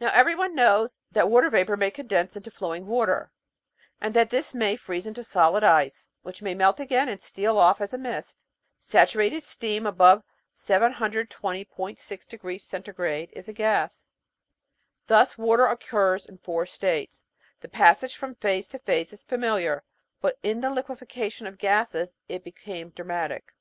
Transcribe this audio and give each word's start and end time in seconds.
Now 0.00 0.10
everyone 0.12 0.56
knows 0.56 0.98
that 1.12 1.28
water 1.30 1.48
vapour 1.50 1.76
may 1.76 1.92
condense 1.92 2.34
into 2.34 2.50
flowing 2.50 2.88
water, 2.88 3.30
and 4.00 4.12
that 4.12 4.28
this 4.30 4.52
may 4.52 4.74
freeze 4.74 5.06
into 5.06 5.22
solid 5.22 5.62
ice, 5.62 6.08
which 6.22 6.42
may 6.42 6.52
melt 6.52 6.80
again 6.80 7.08
and 7.08 7.20
steal 7.22 7.56
off 7.56 7.80
as 7.80 7.92
mist. 7.94 8.44
Saturated 8.80 9.44
steam 9.44 9.86
above 9.86 10.24
720.6 10.56 11.92
C. 12.60 13.28
is 13.32 13.46
a 13.48 13.52
gas. 13.52 14.04
Thus 15.06 15.38
water 15.38 15.66
occurs 15.66 16.26
in 16.26 16.38
four 16.38 16.66
states. 16.66 17.26
The 17.60 17.68
passage 17.68 18.16
from 18.16 18.34
phase 18.34 18.66
to 18.70 18.80
phase 18.80 19.12
is 19.12 19.22
familiar, 19.22 19.84
but 20.20 20.40
in 20.42 20.60
the 20.60 20.70
liquefaction 20.70 21.46
of 21.46 21.56
gases 21.56 22.16
it 22.28 22.42
became 22.42 22.88
dramatic. 22.90 23.54